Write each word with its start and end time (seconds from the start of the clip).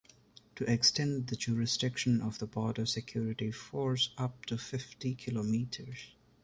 To 0.55 0.63
extend 0.67 1.27
the 1.27 1.35
jurisdiction 1.35 2.21
of 2.23 2.39
the 2.39 2.47
Border 2.47 2.87
Security 2.87 3.51
force 3.51 4.09
up 4.17 4.47
to 4.47 4.57
fifty 4.57 5.13
kilometres. 5.13 6.15